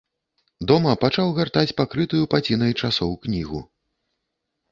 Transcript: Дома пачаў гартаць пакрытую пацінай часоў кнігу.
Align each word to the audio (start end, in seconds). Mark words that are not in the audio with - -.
Дома 0.69 0.93
пачаў 1.03 1.27
гартаць 1.39 1.75
пакрытую 1.81 2.23
пацінай 2.33 2.73
часоў 2.87 3.11
кнігу. 3.27 3.59